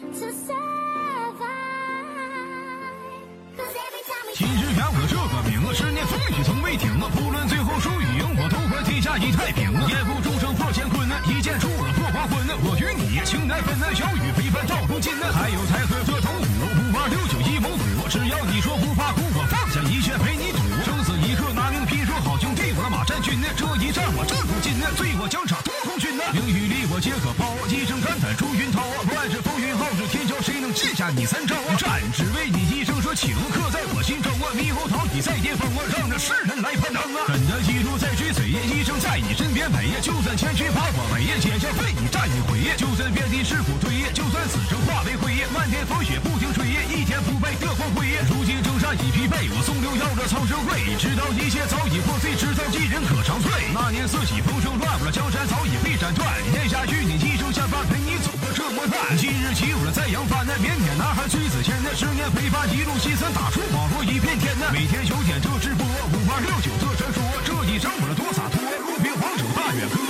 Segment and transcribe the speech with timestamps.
[0.00, 0.08] 今
[4.48, 9.70] 日要个这个名字，十年风雨从未停，不论最后输与赢，我都会天下一太平。
[9.92, 12.40] 夜不终生破乾坤，一剑出了破黄昏。
[12.64, 15.12] 我与你情难分，小雨陪伴到如今。
[15.20, 16.48] 还有才和这同虎，
[16.80, 20.64] 不怕六九一猛虎，只要你说不怕苦，我放下一切陪你赌。
[20.80, 23.36] 生死一刻拿命拼，说好兄弟，我的马占军。
[23.52, 26.16] 这一战我战不尽，醉我疆场多空军。
[26.32, 26.69] 名与
[27.00, 28.84] 皆可抛，一声肝胆出云涛。
[29.08, 31.56] 乱世风云浩，是天骄，谁能记下你三招？
[31.78, 34.30] 战只为你一生说情，刻在我心中。
[34.52, 35.64] 猕猴桃李在巅峰，
[35.96, 37.24] 让这世人来攀登啊！
[37.32, 39.88] 真的记住在追随，一生在你身边陪。
[40.02, 42.60] 就算千军把我围，坚强为你战一回。
[42.76, 45.32] 就算遍地是骨堆，就算死生化为灰。
[45.54, 48.12] 漫天风雪不停吹，一天不败的光辉。
[48.28, 50.84] 如今征战已疲惫，我送刘要这苍生会。
[51.00, 53.48] 知道一切早已破碎，知道一人可长醉。
[53.72, 56.26] 那年四起风声乱，我的江山早已被斩断。
[59.18, 61.76] 今日起我在扬帆那腼腆男孩崔子谦。
[61.84, 68.62] 那十年陪伴一路心酸打出网络一片天那每天九点这直播五八六九这传说这一生我多洒脱。
[68.80, 70.09] 路边王者大远哥